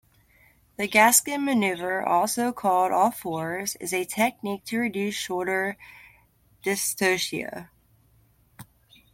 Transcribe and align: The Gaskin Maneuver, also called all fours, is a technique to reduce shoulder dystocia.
The 0.77 0.87
Gaskin 0.87 1.43
Maneuver, 1.43 2.01
also 2.03 2.51
called 2.51 2.91
all 2.91 3.11
fours, 3.11 3.75
is 3.79 3.93
a 3.93 4.03
technique 4.03 4.65
to 4.65 4.79
reduce 4.79 5.13
shoulder 5.13 5.77
dystocia. 6.63 7.69